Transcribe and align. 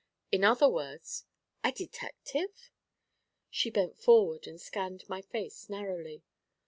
In 0.31 0.43
other 0.43 0.67
words' 0.67 1.25
'A 1.63 1.73
detective?' 1.73 2.71
She 3.51 3.69
bent 3.69 3.99
forward 3.99 4.47
and 4.47 4.59
scanned 4.59 5.07
my 5.07 5.21
face 5.21 5.69
narrowly. 5.69 6.23